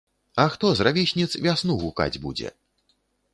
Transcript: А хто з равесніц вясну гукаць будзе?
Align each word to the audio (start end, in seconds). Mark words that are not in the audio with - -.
А 0.43 0.45
хто 0.53 0.71
з 0.79 0.87
равесніц 0.87 1.27
вясну 1.49 1.77
гукаць 1.85 2.21
будзе? 2.25 2.53